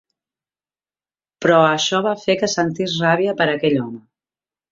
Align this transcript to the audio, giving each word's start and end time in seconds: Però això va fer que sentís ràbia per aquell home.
Però 1.45 1.59
això 1.65 2.01
va 2.07 2.15
fer 2.23 2.37
que 2.41 2.51
sentís 2.55 2.97
ràbia 3.05 3.37
per 3.43 3.51
aquell 3.53 3.79
home. 3.85 4.01